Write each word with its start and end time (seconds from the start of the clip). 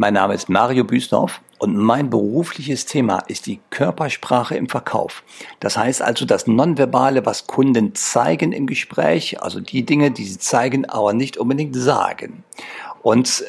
Mein 0.00 0.14
Name 0.14 0.34
ist 0.34 0.48
Mario 0.48 0.84
Büsdorf 0.84 1.40
und 1.58 1.76
mein 1.76 2.08
berufliches 2.08 2.86
Thema 2.86 3.18
ist 3.26 3.46
die 3.46 3.58
Körpersprache 3.70 4.54
im 4.54 4.68
Verkauf. 4.68 5.24
Das 5.58 5.76
heißt 5.76 6.02
also 6.02 6.24
das 6.24 6.46
Nonverbale, 6.46 7.26
was 7.26 7.48
Kunden 7.48 7.96
zeigen 7.96 8.52
im 8.52 8.68
Gespräch, 8.68 9.42
also 9.42 9.58
die 9.58 9.84
Dinge, 9.84 10.12
die 10.12 10.22
sie 10.22 10.38
zeigen, 10.38 10.84
aber 10.84 11.14
nicht 11.14 11.36
unbedingt 11.36 11.74
sagen. 11.74 12.44
Und 13.02 13.42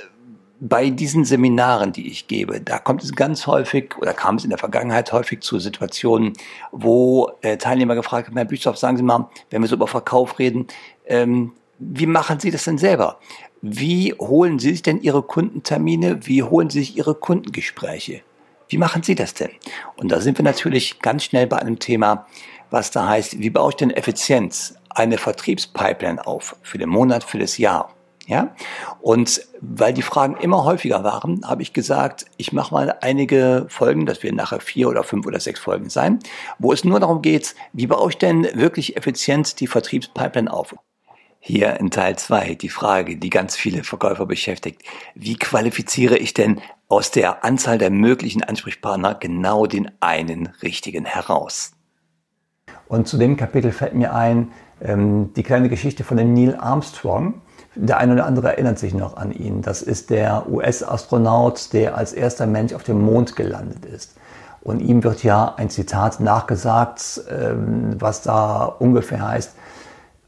bei 0.59 0.89
diesen 0.89 1.23
Seminaren, 1.23 1.91
die 1.93 2.07
ich 2.07 2.25
gebe, 2.25 2.59
da 2.59 2.79
kommt 2.79 3.03
es 3.03 3.15
ganz 3.15 3.45
häufig 3.45 3.95
oder 3.99 4.15
kam 4.15 4.37
es 4.37 4.43
in 4.43 4.49
der 4.49 4.57
Vergangenheit 4.57 5.13
häufig 5.13 5.41
zu 5.41 5.59
Situationen, 5.59 6.33
wo 6.71 7.29
äh, 7.41 7.57
Teilnehmer 7.57 7.93
gefragt 7.93 8.27
haben, 8.27 8.37
Herr 8.37 8.45
Büsdorf, 8.45 8.77
sagen 8.77 8.97
Sie 8.97 9.03
mal, 9.03 9.29
wenn 9.51 9.61
wir 9.61 9.69
so 9.69 9.75
über 9.75 9.87
Verkauf 9.87 10.39
reden, 10.39 10.65
ähm, 11.05 11.51
wie 11.79 12.05
machen 12.05 12.39
Sie 12.39 12.51
das 12.51 12.65
denn 12.65 12.77
selber? 12.77 13.19
Wie 13.61 14.13
holen 14.13 14.59
Sie 14.59 14.71
sich 14.71 14.81
denn 14.81 15.01
Ihre 15.01 15.23
Kundentermine? 15.23 16.25
Wie 16.27 16.43
holen 16.43 16.69
Sie 16.69 16.79
sich 16.79 16.97
Ihre 16.97 17.15
Kundengespräche? 17.15 18.21
Wie 18.67 18.77
machen 18.77 19.01
Sie 19.01 19.15
das 19.15 19.33
denn? 19.33 19.49
Und 19.97 20.11
da 20.11 20.19
sind 20.19 20.37
wir 20.37 20.43
natürlich 20.43 20.99
ganz 20.99 21.23
schnell 21.23 21.47
bei 21.47 21.57
einem 21.57 21.79
Thema, 21.79 22.27
was 22.69 22.91
da 22.91 23.07
heißt, 23.07 23.39
wie 23.39 23.49
baue 23.49 23.71
ich 23.71 23.75
denn 23.77 23.89
Effizienz, 23.89 24.75
eine 24.89 25.17
Vertriebspipeline 25.17 26.25
auf 26.25 26.55
für 26.61 26.77
den 26.77 26.89
Monat, 26.89 27.23
für 27.23 27.39
das 27.39 27.57
Jahr? 27.57 27.95
Ja? 28.27 28.53
Und 29.01 29.41
weil 29.59 29.93
die 29.93 30.03
Fragen 30.03 30.37
immer 30.37 30.65
häufiger 30.65 31.03
waren, 31.03 31.47
habe 31.47 31.63
ich 31.63 31.73
gesagt, 31.73 32.25
ich 32.37 32.53
mache 32.53 32.73
mal 32.73 32.97
einige 33.01 33.65
Folgen, 33.69 34.05
das 34.05 34.21
werden 34.21 34.35
nachher 34.35 34.59
vier 34.59 34.87
oder 34.87 35.03
fünf 35.03 35.25
oder 35.25 35.39
sechs 35.39 35.59
Folgen 35.59 35.89
sein, 35.89 36.19
wo 36.59 36.71
es 36.71 36.83
nur 36.83 36.99
darum 36.99 37.23
geht, 37.23 37.55
wie 37.73 37.87
baue 37.87 38.09
ich 38.09 38.17
denn 38.17 38.47
wirklich 38.53 38.97
effizient 38.97 39.59
die 39.59 39.67
Vertriebspipeline 39.67 40.51
auf? 40.53 40.75
Hier 41.41 41.79
in 41.79 41.89
Teil 41.89 42.17
2 42.17 42.55
die 42.55 42.69
Frage, 42.69 43.15
die 43.15 43.29
ganz 43.29 43.55
viele 43.55 43.83
Verkäufer 43.83 44.25
beschäftigt. 44.25 44.83
Wie 45.15 45.37
qualifiziere 45.37 46.17
ich 46.17 46.33
denn 46.33 46.59
aus 46.89 47.11
der 47.11 47.45
Anzahl 47.45 47.77
der 47.77 47.89
möglichen 47.89 48.43
Ansprechpartner 48.43 49.15
genau 49.15 49.65
den 49.65 49.89
einen 50.01 50.49
richtigen 50.61 51.05
heraus? 51.05 51.71
Und 52.89 53.07
zu 53.07 53.17
dem 53.17 53.37
Kapitel 53.37 53.71
fällt 53.71 53.93
mir 53.95 54.13
ein, 54.13 54.51
ähm, 54.81 55.31
die 55.33 55.43
kleine 55.43 55.69
Geschichte 55.69 56.03
von 56.03 56.17
dem 56.17 56.33
Neil 56.33 56.55
Armstrong. 56.55 57.41
Der 57.75 57.97
eine 57.97 58.13
oder 58.13 58.25
andere 58.25 58.49
erinnert 58.49 58.77
sich 58.77 58.93
noch 58.93 59.15
an 59.15 59.31
ihn. 59.31 59.61
Das 59.61 59.81
ist 59.81 60.09
der 60.09 60.49
US-Astronaut, 60.49 61.71
der 61.71 61.95
als 61.95 62.11
erster 62.13 62.47
Mensch 62.47 62.73
auf 62.73 62.83
dem 62.83 63.01
Mond 63.01 63.35
gelandet 63.35 63.85
ist. 63.85 64.17
Und 64.61 64.81
ihm 64.81 65.03
wird 65.03 65.23
ja 65.23 65.53
ein 65.55 65.69
Zitat 65.69 66.19
nachgesagt, 66.19 67.21
ähm, 67.29 67.95
was 67.99 68.23
da 68.23 68.65
ungefähr 68.65 69.25
heißt, 69.25 69.55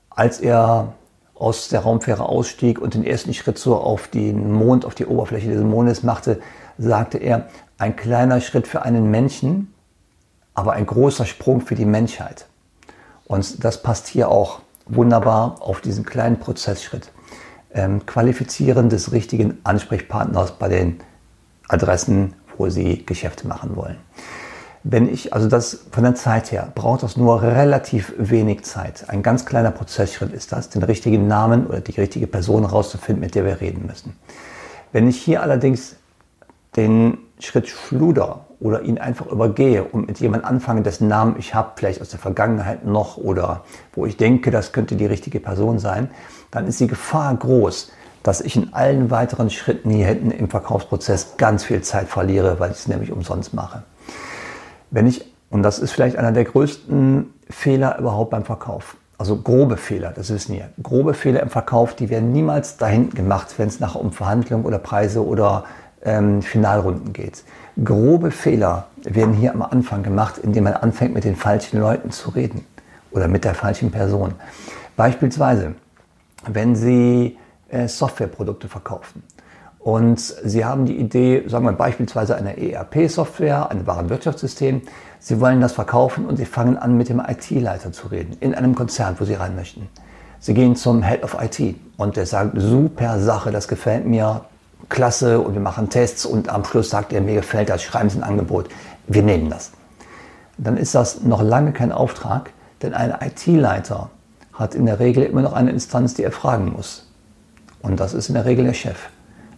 als 0.10 0.40
er 0.40 0.94
aus 1.42 1.70
der 1.70 1.80
Raumfähre 1.80 2.30
ausstieg 2.30 2.80
und 2.80 2.94
den 2.94 3.04
ersten 3.04 3.34
Schritt 3.34 3.58
so 3.58 3.76
auf 3.76 4.08
den 4.08 4.52
Mond, 4.54 4.86
auf 4.86 4.94
die 4.94 5.08
Oberfläche 5.08 5.50
des 5.52 5.64
Mondes 5.64 6.04
machte, 6.04 6.40
sagte 6.78 7.18
er, 7.18 7.50
ein 7.80 7.96
kleiner 7.96 8.42
Schritt 8.42 8.68
für 8.68 8.84
einen 8.84 9.10
Menschen, 9.10 9.74
aber 10.54 10.74
ein 10.74 10.86
großer 10.86 11.26
Sprung 11.26 11.62
für 11.62 11.74
die 11.74 11.86
Menschheit. 11.86 12.46
Und 13.26 13.64
das 13.64 13.82
passt 13.82 14.08
hier 14.08 14.30
auch 14.30 14.60
wunderbar 14.86 15.56
auf 15.62 15.82
diesen 15.82 16.06
kleinen 16.06 16.38
Prozessschritt. 16.38 17.12
Ähm, 17.74 18.06
Qualifizieren 18.06 18.90
des 18.90 19.12
richtigen 19.12 19.58
Ansprechpartners 19.64 20.60
bei 20.60 20.68
den 20.68 21.00
Adressen, 21.68 22.36
wo 22.58 22.70
Sie 22.70 23.04
Geschäfte 23.04 23.48
machen 23.48 23.76
wollen. 23.76 23.98
Wenn 24.84 25.08
ich, 25.08 25.34
also 25.34 25.48
das 25.48 25.86
von 25.92 26.04
der 26.04 26.16
Zeit 26.16 26.52
her, 26.52 26.72
braucht 26.74 27.04
das 27.04 27.16
nur 27.16 27.42
relativ 27.44 28.14
wenig 28.18 28.64
Zeit. 28.64 29.10
Ein 29.10 29.22
ganz 29.22 29.46
kleiner 29.46 29.70
Prozessschritt 29.70 30.34
ist 30.34 30.52
das, 30.52 30.70
den 30.70 30.82
richtigen 30.82 31.28
Namen 31.28 31.68
oder 31.68 31.82
die 31.82 32.00
richtige 32.00 32.26
Person 32.26 32.64
herauszufinden, 32.64 33.22
mit 33.22 33.36
der 33.36 33.46
wir 33.46 33.62
reden 33.62 33.86
müssen. 33.86 34.16
Wenn 34.92 35.08
ich 35.08 35.18
hier 35.22 35.44
allerdings 35.44 35.98
den 36.76 37.20
Schritt 37.40 37.68
schluder 37.68 38.46
oder 38.60 38.82
ihn 38.82 38.98
einfach 38.98 39.28
übergehe 39.28 39.84
und 39.84 40.08
mit 40.08 40.20
jemandem 40.20 40.50
anfange, 40.50 40.82
dessen 40.82 41.08
Namen 41.08 41.36
ich 41.38 41.54
habe, 41.54 41.72
vielleicht 41.76 42.02
aus 42.02 42.10
der 42.10 42.20
Vergangenheit 42.20 42.86
noch 42.86 43.18
oder 43.18 43.64
wo 43.94 44.08
ich 44.08 44.18
denke, 44.18 44.50
das 44.50 44.72
könnte 44.72 44.96
die 44.96 45.06
richtige 45.06 45.40
Person 45.40 45.78
sein, 45.78 46.10
dann 46.50 46.66
ist 46.66 46.80
die 46.80 46.88
Gefahr 46.88 47.36
groß, 47.36 47.92
dass 48.24 48.42
ich 48.42 48.56
in 48.56 48.74
allen 48.74 49.12
weiteren 49.12 49.50
Schritten 49.50 49.90
hier 49.92 50.08
hinten 50.08 50.32
im 50.32 50.50
Verkaufsprozess 50.50 51.38
ganz 51.38 51.64
viel 51.64 51.82
Zeit 51.82 52.08
verliere, 52.08 52.60
weil 52.60 52.72
ich 52.72 52.78
es 52.78 52.88
nämlich 52.88 53.12
umsonst 53.12 53.54
mache. 53.54 53.84
Wenn 54.92 55.08
ich, 55.08 55.26
und 55.50 55.64
das 55.64 55.80
ist 55.80 55.92
vielleicht 55.92 56.18
einer 56.18 56.34
der 56.34 56.44
größten 56.44 57.34
Fehler 57.50 57.98
überhaupt 57.98 58.30
beim 58.32 58.44
Verkauf, 58.44 58.98
also 59.18 59.38
grobe 59.38 59.78
Fehler, 59.78 60.12
das 60.12 60.32
wissen 60.34 60.56
wir. 60.56 60.70
Grobe 60.84 61.14
Fehler 61.14 61.42
im 61.42 61.50
Verkauf, 61.50 61.96
die 61.96 62.10
werden 62.10 62.32
niemals 62.34 62.78
dahin 62.78 63.10
gemacht, 63.12 63.54
wenn 63.58 63.68
es 63.68 63.80
nachher 63.80 64.02
um 64.02 64.12
Verhandlungen 64.12 64.66
oder 64.66 64.80
Preise 64.80 65.26
oder 65.26 65.64
ähm, 66.04 66.42
Finalrunden 66.42 67.14
geht. 67.14 67.44
Grobe 67.84 68.32
Fehler 68.32 68.88
werden 69.04 69.34
hier 69.34 69.54
am 69.54 69.62
Anfang 69.62 70.04
gemacht, 70.04 70.40
indem 70.40 70.66
man 70.66 70.74
anfängt, 70.74 71.14
mit 71.14 71.24
den 71.24 71.36
falschen 71.36 71.80
Leuten 71.80 72.12
zu 72.12 72.32
reden 72.32 72.66
oder 73.12 73.28
mit 73.28 73.46
der 73.46 73.54
falschen 73.54 73.92
Person. 73.92 74.34
Beispielsweise, 74.98 75.76
wenn 76.48 76.76
Sie 76.76 77.38
äh, 77.70 77.88
Softwareprodukte 77.88 78.68
verkaufen 78.68 79.24
und 79.84 80.20
Sie 80.20 80.64
haben 80.64 80.86
die 80.86 80.98
Idee, 80.98 81.44
sagen 81.48 81.66
wir 81.66 81.72
beispielsweise 81.72 82.36
eine 82.36 82.56
ERP-Software, 82.56 83.72
ein 83.72 83.88
Warenwirtschaftssystem. 83.88 84.84
Sie 85.20 85.40
wollen 85.40 85.60
das 85.60 85.72
verkaufen 85.72 86.26
und 86.26 86.38
Sie 86.38 86.46
fangen 86.46 86.78
an, 86.78 86.98
mit 86.98 87.10
dem 87.10 87.20
IT-Leiter 87.20 87.92
zu 87.92 88.08
reden, 88.08 88.38
in 88.40 88.54
einem 88.54 88.76
Konzern, 88.76 89.16
wo 89.18 89.26
Sie 89.26 89.34
rein 89.34 89.56
möchten. 89.56 89.90
Sie 90.40 90.54
gehen 90.54 90.76
zum 90.76 91.02
Head 91.02 91.24
of 91.24 91.36
IT 91.42 91.76
und 91.98 92.16
der 92.16 92.28
sagt, 92.28 92.54
super 92.60 93.20
Sache, 93.20 93.52
das 93.52 93.68
gefällt 93.68 94.06
mir, 94.06 94.46
klasse 94.90 95.40
und 95.40 95.54
wir 95.54 95.62
machen 95.62 95.90
Tests 95.90 96.26
und 96.26 96.50
am 96.50 96.64
Schluss 96.64 96.92
sagt 96.92 97.12
er, 97.12 97.22
mir 97.22 97.36
gefällt 97.36 97.70
das, 97.70 97.82
schreiben 97.82 98.10
Sie 98.10 98.20
ein 98.20 98.24
Angebot, 98.24 98.70
wir 99.08 99.24
nehmen 99.24 99.50
das. 99.50 99.72
Dann 100.58 100.78
ist 100.78 100.94
das 100.94 101.22
noch 101.22 101.42
lange 101.42 101.72
kein 101.72 101.92
Auftrag, 101.92 102.52
denn 102.84 102.94
ein 102.94 103.16
IT-Leiter 103.20 104.12
hat 104.54 104.76
in 104.76 104.86
der 104.86 105.00
Regel 105.00 105.24
immer 105.24 105.42
noch 105.42 105.54
eine 105.54 105.72
Instanz, 105.72 106.14
die 106.14 106.24
er 106.24 106.32
fragen 106.32 106.72
muss. 106.72 107.08
Und 107.82 108.00
das 108.00 108.14
ist 108.14 108.30
in 108.30 108.36
der 108.36 108.46
Regel 108.46 108.66
der 108.66 108.74
Chef. 108.74 109.10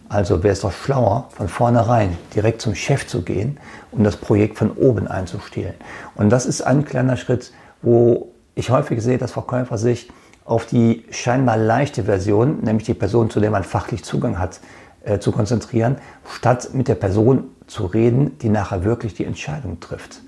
Also 0.08 0.42
wäre 0.42 0.52
es 0.52 0.60
doch 0.60 0.72
schlauer, 0.72 1.28
von 1.30 1.48
vornherein 1.48 2.16
direkt 2.34 2.60
zum 2.60 2.74
Chef 2.74 3.06
zu 3.06 3.22
gehen 3.22 3.58
und 3.90 4.04
das 4.04 4.16
Projekt 4.16 4.58
von 4.58 4.70
oben 4.72 5.08
einzustehlen. 5.08 5.74
Und 6.14 6.30
das 6.30 6.46
ist 6.46 6.62
ein 6.62 6.84
kleiner 6.84 7.16
Schritt, 7.16 7.52
wo 7.82 8.30
ich 8.54 8.70
häufig 8.70 9.02
sehe, 9.02 9.18
dass 9.18 9.32
Verkäufer 9.32 9.78
sich 9.78 10.10
auf 10.44 10.66
die 10.66 11.04
scheinbar 11.10 11.56
leichte 11.56 12.04
Version, 12.04 12.60
nämlich 12.60 12.84
die 12.84 12.94
Person, 12.94 13.30
zu 13.30 13.40
der 13.40 13.50
man 13.50 13.64
fachlich 13.64 14.04
Zugang 14.04 14.38
hat, 14.38 14.60
äh, 15.04 15.18
zu 15.18 15.32
konzentrieren, 15.32 15.96
statt 16.30 16.70
mit 16.74 16.88
der 16.88 16.94
Person 16.94 17.44
zu 17.66 17.86
reden, 17.86 18.38
die 18.38 18.50
nachher 18.50 18.84
wirklich 18.84 19.14
die 19.14 19.24
Entscheidung 19.24 19.80
trifft. 19.80 20.20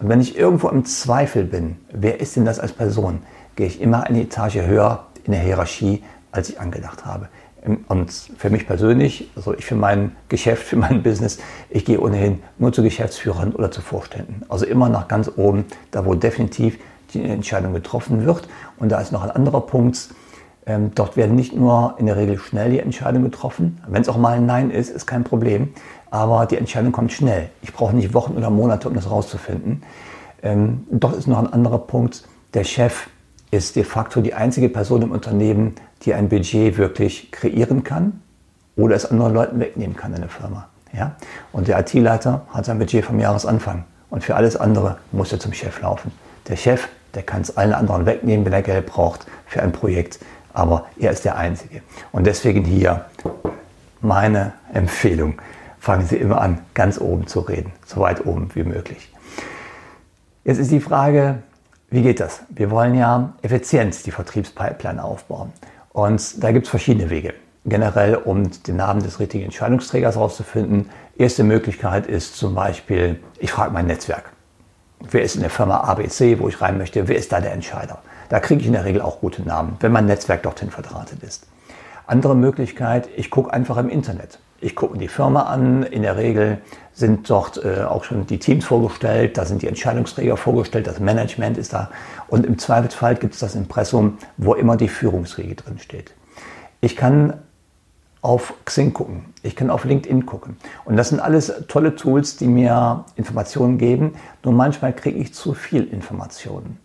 Und 0.00 0.08
wenn 0.08 0.20
ich 0.20 0.36
irgendwo 0.36 0.68
im 0.68 0.84
Zweifel 0.84 1.44
bin, 1.44 1.76
wer 1.92 2.20
ist 2.20 2.36
denn 2.36 2.44
das 2.44 2.58
als 2.58 2.72
Person, 2.72 3.22
gehe 3.54 3.66
ich 3.66 3.80
immer 3.80 4.04
eine 4.04 4.22
Etage 4.22 4.56
höher 4.56 5.06
in 5.24 5.32
der 5.32 5.42
Hierarchie, 5.42 6.02
als 6.32 6.48
ich 6.48 6.60
angedacht 6.60 7.04
habe. 7.04 7.28
Und 7.88 8.10
für 8.10 8.48
mich 8.48 8.66
persönlich, 8.66 9.30
also 9.36 9.52
ich 9.52 9.66
für 9.66 9.74
mein 9.74 10.12
Geschäft, 10.28 10.62
für 10.62 10.76
mein 10.76 11.02
Business, 11.02 11.38
ich 11.68 11.84
gehe 11.84 12.00
ohnehin 12.00 12.42
nur 12.58 12.72
zu 12.72 12.82
Geschäftsführern 12.82 13.52
oder 13.52 13.70
zu 13.70 13.82
Vorständen. 13.82 14.42
Also 14.48 14.64
immer 14.64 14.88
nach 14.88 15.08
ganz 15.08 15.30
oben, 15.36 15.66
da 15.90 16.06
wo 16.06 16.14
definitiv 16.14 16.78
die 17.12 17.22
Entscheidung 17.22 17.74
getroffen 17.74 18.24
wird. 18.24 18.48
Und 18.78 18.90
da 18.90 19.00
ist 19.00 19.12
noch 19.12 19.22
ein 19.22 19.30
anderer 19.30 19.60
Punkt. 19.60 20.08
Ähm, 20.66 20.92
dort 20.94 21.16
werden 21.16 21.36
nicht 21.36 21.54
nur 21.54 21.96
in 21.98 22.06
der 22.06 22.16
Regel 22.16 22.38
schnell 22.38 22.70
die 22.70 22.78
Entscheidungen 22.78 23.24
getroffen. 23.24 23.80
Wenn 23.86 24.02
es 24.02 24.08
auch 24.08 24.16
mal 24.16 24.36
ein 24.36 24.46
Nein 24.46 24.70
ist, 24.70 24.88
ist 24.88 25.06
kein 25.06 25.24
Problem. 25.24 25.70
Aber 26.10 26.46
die 26.46 26.56
Entscheidung 26.56 26.92
kommt 26.92 27.12
schnell. 27.12 27.50
Ich 27.60 27.72
brauche 27.72 27.94
nicht 27.94 28.14
Wochen 28.14 28.36
oder 28.36 28.50
Monate, 28.50 28.88
um 28.88 28.94
das 28.94 29.10
rauszufinden. 29.10 29.82
Ähm, 30.42 30.86
dort 30.90 31.16
ist 31.16 31.26
noch 31.26 31.38
ein 31.38 31.52
anderer 31.52 31.78
Punkt. 31.78 32.24
Der 32.54 32.64
Chef 32.64 33.08
ist 33.50 33.76
de 33.76 33.84
facto 33.84 34.20
die 34.20 34.34
einzige 34.34 34.68
Person 34.68 35.02
im 35.02 35.12
Unternehmen, 35.12 35.74
die 36.02 36.14
ein 36.14 36.28
Budget 36.28 36.78
wirklich 36.78 37.32
kreieren 37.32 37.84
kann 37.84 38.22
oder 38.76 38.94
es 38.94 39.06
anderen 39.06 39.34
Leuten 39.34 39.60
wegnehmen 39.60 39.96
kann 39.96 40.14
in 40.14 40.20
der 40.20 40.30
Firma. 40.30 40.68
Ja? 40.92 41.16
Und 41.52 41.68
der 41.68 41.78
IT-Leiter 41.80 42.46
hat 42.50 42.64
sein 42.64 42.78
Budget 42.78 43.04
vom 43.04 43.18
Jahresanfang 43.18 43.84
und 44.08 44.24
für 44.24 44.36
alles 44.36 44.56
andere 44.56 44.98
muss 45.12 45.32
er 45.32 45.40
zum 45.40 45.52
Chef 45.52 45.80
laufen. 45.80 46.12
Der 46.48 46.56
Chef, 46.56 46.88
der 47.14 47.22
kann 47.22 47.42
es 47.42 47.56
allen 47.56 47.74
anderen 47.74 48.06
wegnehmen, 48.06 48.44
wenn 48.46 48.52
er 48.52 48.62
Geld 48.62 48.86
braucht 48.86 49.26
für 49.46 49.62
ein 49.62 49.72
Projekt, 49.72 50.20
aber 50.52 50.86
er 50.98 51.10
ist 51.10 51.24
der 51.24 51.36
Einzige. 51.36 51.82
Und 52.12 52.26
deswegen 52.26 52.64
hier 52.64 53.06
meine 54.00 54.52
Empfehlung. 54.72 55.40
Fangen 55.78 56.06
Sie 56.06 56.16
immer 56.16 56.40
an, 56.40 56.60
ganz 56.74 57.00
oben 57.00 57.26
zu 57.26 57.40
reden, 57.40 57.72
so 57.86 58.00
weit 58.00 58.26
oben 58.26 58.50
wie 58.54 58.64
möglich. 58.64 59.12
Jetzt 60.44 60.58
ist 60.58 60.70
die 60.70 60.80
Frage, 60.80 61.42
wie 61.90 62.02
geht 62.02 62.20
das? 62.20 62.42
Wir 62.48 62.70
wollen 62.70 62.94
ja 62.94 63.32
effizient 63.42 64.06
die 64.06 64.12
Vertriebspipeline 64.12 65.02
aufbauen. 65.02 65.52
Und 65.92 66.42
da 66.42 66.52
gibt 66.52 66.66
es 66.66 66.70
verschiedene 66.70 67.10
Wege. 67.10 67.34
Generell, 67.64 68.14
um 68.14 68.48
den 68.62 68.76
Namen 68.76 69.02
des 69.02 69.18
richtigen 69.18 69.44
Entscheidungsträgers 69.44 70.14
herauszufinden. 70.14 70.88
Erste 71.18 71.42
Möglichkeit 71.42 72.06
ist 72.06 72.36
zum 72.36 72.54
Beispiel, 72.54 73.20
ich 73.38 73.50
frage 73.50 73.72
mein 73.72 73.86
Netzwerk. 73.86 74.30
Wer 75.00 75.22
ist 75.22 75.34
in 75.34 75.40
der 75.40 75.50
Firma 75.50 75.78
ABC, 75.80 76.38
wo 76.38 76.48
ich 76.48 76.60
rein 76.60 76.78
möchte? 76.78 77.08
Wer 77.08 77.16
ist 77.16 77.32
da 77.32 77.40
der 77.40 77.52
Entscheider? 77.52 77.98
Da 78.28 78.38
kriege 78.38 78.60
ich 78.60 78.66
in 78.68 78.74
der 78.74 78.84
Regel 78.84 79.02
auch 79.02 79.20
gute 79.20 79.42
Namen, 79.42 79.76
wenn 79.80 79.90
mein 79.90 80.06
Netzwerk 80.06 80.44
dorthin 80.44 80.70
verdrahtet 80.70 81.22
ist. 81.24 81.48
Andere 82.06 82.36
Möglichkeit, 82.36 83.08
ich 83.16 83.30
gucke 83.30 83.52
einfach 83.52 83.76
im 83.76 83.88
Internet. 83.88 84.38
Ich 84.60 84.76
gucke 84.76 84.94
mir 84.94 85.00
die 85.00 85.08
Firma 85.08 85.44
an. 85.44 85.82
In 85.82 86.02
der 86.02 86.16
Regel 86.16 86.58
sind 86.92 87.28
dort 87.30 87.64
äh, 87.64 87.82
auch 87.82 88.04
schon 88.04 88.26
die 88.26 88.38
Teams 88.38 88.64
vorgestellt, 88.64 89.38
da 89.38 89.44
sind 89.44 89.62
die 89.62 89.68
Entscheidungsträger 89.68 90.36
vorgestellt, 90.36 90.86
das 90.86 91.00
Management 91.00 91.56
ist 91.56 91.72
da. 91.72 91.90
Und 92.28 92.44
im 92.44 92.58
Zweifelsfall 92.58 93.16
gibt 93.16 93.34
es 93.34 93.40
das 93.40 93.54
Impressum, 93.54 94.18
wo 94.36 94.54
immer 94.54 94.76
die 94.76 94.88
Führungsriege 94.88 95.54
drin 95.54 95.78
steht. 95.78 96.14
Ich 96.80 96.96
kann 96.96 97.34
auf 98.22 98.52
Xing 98.66 98.92
gucken, 98.92 99.24
ich 99.42 99.56
kann 99.56 99.70
auf 99.70 99.84
LinkedIn 99.84 100.26
gucken. 100.26 100.58
Und 100.84 100.96
das 100.96 101.08
sind 101.08 101.20
alles 101.20 101.52
tolle 101.68 101.96
Tools, 101.96 102.36
die 102.36 102.46
mir 102.46 103.04
Informationen 103.16 103.78
geben. 103.78 104.12
Nur 104.44 104.52
manchmal 104.52 104.92
kriege 104.92 105.18
ich 105.18 105.32
zu 105.32 105.54
viel 105.54 105.84
Informationen. 105.84 106.78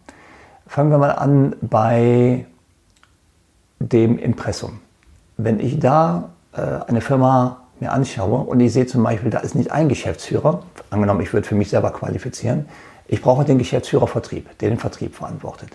Fangen 0.66 0.92
wir 0.92 0.98
mal 0.98 1.12
an 1.12 1.56
bei 1.62 2.46
dem 3.80 4.18
Impressum. 4.18 4.80
Wenn 5.36 5.60
ich 5.60 5.80
da 5.80 6.30
äh, 6.54 6.62
eine 6.88 7.02
Firma 7.02 7.65
mir 7.82 7.92
anschaue 7.92 8.40
und 8.40 8.60
ich 8.60 8.74
sehe 8.74 8.86
zum 8.86 9.04
Beispiel, 9.04 9.30
da 9.30 9.40
ist 9.40 9.56
nicht 9.56 9.72
ein 9.72 9.90
Geschäftsführer, 9.90 10.64
angenommen, 10.90 11.22
ich 11.22 11.34
würde 11.34 11.48
für 11.48 11.56
mich 11.56 11.70
selber 11.70 11.92
qualifizieren, 11.92 12.68
ich 13.08 13.22
brauche 13.22 13.46
den 13.46 13.58
Geschäftsführer 13.58 14.08
Vertrieb, 14.08 14.58
der 14.60 14.70
den 14.70 14.80
Vertrieb 14.80 15.16
verantwortet. 15.16 15.70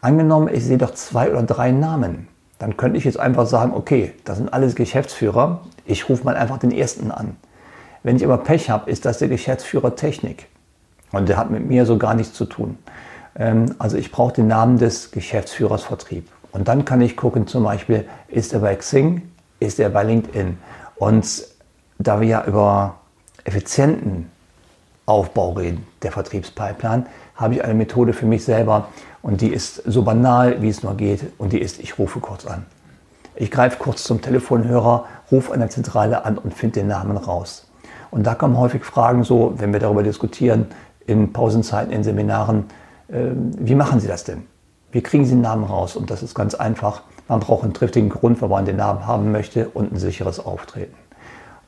Angenommen, 0.00 0.48
ich 0.52 0.64
sehe 0.64 0.78
doch 0.78 0.94
zwei 0.94 1.30
oder 1.30 1.42
drei 1.42 1.70
Namen, 1.70 2.28
dann 2.58 2.76
könnte 2.76 2.98
ich 2.98 3.04
jetzt 3.04 3.18
einfach 3.18 3.46
sagen, 3.46 3.72
okay, 3.74 4.12
das 4.24 4.38
sind 4.38 4.52
alles 4.52 4.74
Geschäftsführer, 4.74 5.60
ich 5.84 6.08
rufe 6.08 6.24
mal 6.24 6.36
einfach 6.36 6.58
den 6.58 6.72
ersten 6.72 7.10
an. 7.10 7.36
Wenn 8.02 8.16
ich 8.16 8.24
aber 8.24 8.38
Pech 8.38 8.70
habe, 8.70 8.90
ist 8.90 9.04
das 9.04 9.18
der 9.18 9.28
Geschäftsführer 9.28 9.96
Technik 9.96 10.46
und 11.12 11.28
der 11.28 11.36
hat 11.36 11.50
mit 11.50 11.66
mir 11.66 11.86
so 11.86 11.98
gar 11.98 12.14
nichts 12.14 12.34
zu 12.34 12.44
tun. 12.44 12.78
Ähm, 13.36 13.74
also 13.78 13.96
ich 13.96 14.12
brauche 14.12 14.34
den 14.34 14.46
Namen 14.46 14.78
des 14.78 15.10
Geschäftsführers 15.10 15.84
Vertrieb. 15.84 16.28
Und 16.52 16.68
dann 16.68 16.84
kann 16.84 17.00
ich 17.00 17.16
gucken, 17.16 17.46
zum 17.46 17.64
Beispiel, 17.64 18.06
ist 18.28 18.52
er 18.52 18.60
bei 18.60 18.74
Xing, 18.74 19.22
ist 19.60 19.78
er 19.78 19.90
bei 19.90 20.02
LinkedIn. 20.02 20.58
Und 20.98 21.46
da 21.98 22.20
wir 22.20 22.28
ja 22.28 22.44
über 22.44 22.96
effizienten 23.44 24.30
Aufbau 25.06 25.52
reden, 25.52 25.86
der 26.02 26.12
Vertriebspipeline, 26.12 27.06
habe 27.34 27.54
ich 27.54 27.64
eine 27.64 27.74
Methode 27.74 28.12
für 28.12 28.26
mich 28.26 28.44
selber 28.44 28.88
und 29.22 29.40
die 29.40 29.48
ist 29.48 29.76
so 29.86 30.02
banal, 30.02 30.60
wie 30.60 30.68
es 30.68 30.82
nur 30.82 30.96
geht 30.96 31.32
und 31.38 31.52
die 31.52 31.60
ist, 31.60 31.80
ich 31.80 31.98
rufe 31.98 32.20
kurz 32.20 32.46
an. 32.46 32.66
Ich 33.36 33.50
greife 33.50 33.78
kurz 33.78 34.02
zum 34.02 34.20
Telefonhörer, 34.20 35.06
rufe 35.30 35.52
an 35.52 35.60
der 35.60 35.70
Zentrale 35.70 36.24
an 36.24 36.36
und 36.36 36.54
finde 36.54 36.80
den 36.80 36.88
Namen 36.88 37.16
raus. 37.16 37.68
Und 38.10 38.26
da 38.26 38.34
kommen 38.34 38.58
häufig 38.58 38.84
Fragen 38.84 39.22
so, 39.22 39.54
wenn 39.56 39.72
wir 39.72 39.80
darüber 39.80 40.02
diskutieren, 40.02 40.66
in 41.06 41.32
Pausenzeiten, 41.32 41.92
in 41.92 42.02
Seminaren, 42.02 42.64
äh, 43.08 43.30
wie 43.34 43.74
machen 43.74 44.00
Sie 44.00 44.08
das 44.08 44.24
denn? 44.24 44.44
Wie 44.90 45.02
kriegen 45.02 45.24
Sie 45.24 45.32
den 45.32 45.40
Namen 45.40 45.64
raus? 45.64 45.96
Und 45.96 46.10
das 46.10 46.22
ist 46.22 46.34
ganz 46.34 46.54
einfach. 46.54 47.02
Man 47.28 47.40
braucht 47.40 47.64
einen 47.64 47.74
triftigen 47.74 48.08
Grund, 48.08 48.40
warum 48.40 48.52
man 48.52 48.64
den 48.64 48.76
Namen 48.76 49.06
haben 49.06 49.30
möchte 49.30 49.68
und 49.68 49.92
ein 49.92 49.98
sicheres 49.98 50.44
Auftreten. 50.44 50.94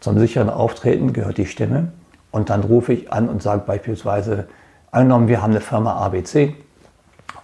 Zum 0.00 0.18
sicheren 0.18 0.48
Auftreten 0.48 1.12
gehört 1.12 1.36
die 1.36 1.46
Stimme. 1.46 1.92
Und 2.30 2.48
dann 2.48 2.62
rufe 2.62 2.92
ich 2.92 3.12
an 3.12 3.28
und 3.28 3.42
sage 3.42 3.62
beispielsweise, 3.66 4.46
angenommen, 4.90 5.28
wir 5.28 5.42
haben 5.42 5.50
eine 5.50 5.60
Firma 5.60 5.94
ABC 6.04 6.54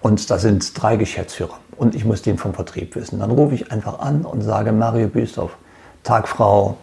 und 0.01 0.31
da 0.31 0.39
sind 0.39 0.81
drei 0.81 0.97
Geschäftsführer 0.97 1.59
und 1.77 1.95
ich 1.95 2.05
muss 2.05 2.23
den 2.23 2.39
vom 2.39 2.55
Vertrieb 2.55 2.95
wissen. 2.95 3.19
Dann 3.19 3.31
rufe 3.31 3.55
ich 3.55 3.73
einfach 3.73 3.99
an 3.99 4.25
und 4.25 4.43
sage, 4.43 4.73
Mario 4.73 5.09
Büstorf, 5.09 5.57
Tagfrau, 6.05 6.77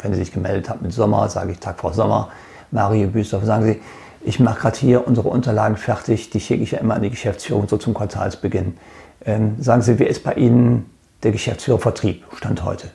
wenn 0.00 0.14
Sie 0.14 0.20
sich 0.20 0.32
gemeldet 0.32 0.70
haben 0.70 0.80
mit 0.82 0.92
Sommer, 0.92 1.28
sage 1.28 1.52
ich 1.52 1.58
Tagfrau 1.58 1.92
Sommer, 1.92 2.28
Mario 2.70 3.08
Büstorf, 3.08 3.44
sagen 3.44 3.64
Sie, 3.64 3.80
ich 4.22 4.40
mache 4.40 4.60
gerade 4.60 4.76
hier 4.76 5.06
unsere 5.06 5.28
Unterlagen 5.28 5.76
fertig, 5.76 6.30
die 6.30 6.40
schicke 6.40 6.62
ich 6.62 6.72
ja 6.72 6.78
immer 6.80 6.94
an 6.94 7.02
die 7.02 7.10
Geschäftsführung 7.10 7.68
so 7.68 7.76
zum 7.76 7.94
Quartalsbeginn. 7.94 8.76
Ähm, 9.24 9.62
sagen 9.62 9.82
Sie, 9.82 9.98
wer 9.98 10.08
ist 10.08 10.24
bei 10.24 10.34
Ihnen 10.34 10.90
der 11.22 11.32
Geschäftsführer 11.32 11.78
Vertrieb, 11.78 12.24
Stand 12.34 12.64
heute? 12.64 12.90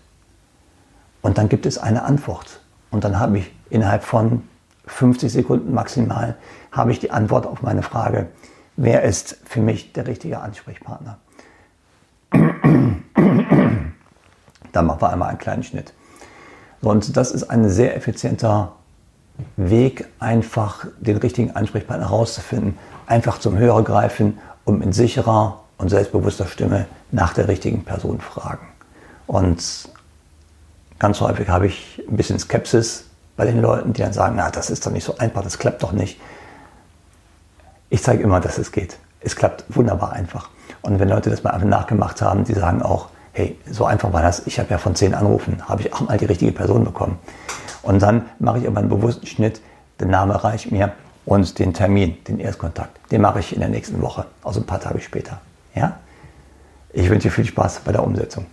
Und 1.22 1.38
dann 1.38 1.50
gibt 1.50 1.66
es 1.66 1.78
eine 1.78 2.04
Antwort. 2.04 2.60
Und 2.90 3.04
dann 3.04 3.20
habe 3.20 3.38
ich 3.40 3.52
innerhalb 3.70 4.04
von 4.04 4.44
50 4.88 5.32
Sekunden 5.32 5.74
maximal, 5.74 6.36
habe 6.72 6.92
ich 6.92 7.00
die 7.00 7.12
Antwort 7.12 7.46
auf 7.48 7.62
meine 7.62 7.84
Frage, 7.84 8.28
wer 8.76 9.04
ist 9.04 9.38
für 9.46 9.62
mich 9.62 9.94
der 9.94 10.08
richtige 10.08 10.40
Ansprechpartner? 10.40 11.18
Dann 14.74 14.86
machen 14.86 15.02
wir 15.02 15.10
einmal 15.10 15.30
einen 15.30 15.38
kleinen 15.38 15.64
Schnitt. 15.64 15.94
Und 16.82 17.16
das 17.16 17.32
ist 17.32 17.44
ein 17.44 17.70
sehr 17.70 17.96
effizienter 17.96 18.74
Weg, 19.56 20.08
einfach 20.20 20.86
den 21.00 21.18
richtigen 21.18 21.56
Ansprechpartner 21.56 22.10
herauszufinden, 22.10 22.78
einfach 23.08 23.40
zum 23.40 23.58
Hörer 23.58 23.84
greifen 23.84 24.38
und 24.66 24.82
in 24.82 24.94
sicherer 24.94 25.60
und 25.78 25.90
selbstbewusster 25.90 26.48
Stimme 26.48 26.86
nach 27.12 27.34
der 27.34 27.48
richtigen 27.48 27.84
Person 27.84 28.22
fragen. 28.22 28.68
Und 29.28 29.90
ganz 31.00 31.20
häufig 31.22 31.50
habe 31.50 31.68
ich 31.68 32.02
ein 32.08 32.18
bisschen 32.18 32.40
Skepsis 32.40 33.06
bei 33.36 33.46
den 33.46 33.62
Leuten, 33.62 33.94
die 33.94 34.02
dann 34.02 34.14
sagen, 34.14 34.36
na, 34.38 34.52
das 34.52 34.70
ist 34.70 34.86
doch 34.86 34.92
nicht 34.92 35.04
so 35.04 35.18
einfach, 35.18 35.44
das 35.44 35.58
klappt 35.58 35.82
doch 35.84 35.92
nicht. 35.92 36.20
Ich 37.90 38.04
zeige 38.04 38.24
immer, 38.24 38.40
dass 38.40 38.58
es 38.58 38.72
geht. 38.72 38.98
Es 39.20 39.36
klappt 39.36 39.66
wunderbar 39.70 40.14
einfach. 40.14 40.50
Und 40.82 41.00
wenn 41.00 41.10
Leute 41.10 41.30
das 41.30 41.44
mal 41.44 41.52
einfach 41.52 41.68
nachgemacht 41.68 42.22
haben, 42.22 42.44
die 42.44 42.54
sagen 42.54 42.82
auch, 42.82 43.10
hey, 43.34 43.58
so 43.70 43.86
einfach 43.86 44.14
war 44.14 44.22
das. 44.22 44.46
Ich 44.48 44.60
habe 44.60 44.70
ja 44.70 44.78
von 44.78 44.96
zehn 44.96 45.14
Anrufen, 45.14 45.68
habe 45.68 45.82
ich 45.82 45.94
auch 45.94 46.02
mal 46.02 46.18
die 46.18 46.26
richtige 46.26 46.52
Person 46.52 46.84
bekommen. 46.84 47.18
Und 47.84 48.02
dann 48.02 48.26
mache 48.40 48.60
ich 48.60 48.68
aber 48.68 48.80
einen 48.80 48.90
bewussten 48.90 49.26
Schnitt, 49.26 49.62
der 50.00 50.08
Name 50.08 50.44
reicht 50.44 50.72
mir 50.72 50.94
und 51.26 51.60
den 51.60 51.74
Termin, 51.74 52.18
den 52.28 52.40
Erstkontakt, 52.40 53.00
den 53.12 53.22
mache 53.22 53.40
ich 53.40 53.54
in 53.54 53.60
der 53.60 53.70
nächsten 53.70 54.02
Woche, 54.02 54.26
also 54.44 54.60
ein 54.60 54.66
paar 54.66 54.80
Tage 54.80 55.00
später. 55.02 55.42
Ja? 55.76 56.00
Ich 56.94 57.10
wünsche 57.10 57.28
dir 57.28 57.32
viel 57.32 57.46
Spaß 57.46 57.82
bei 57.82 57.92
der 57.92 58.04
Umsetzung. 58.04 58.46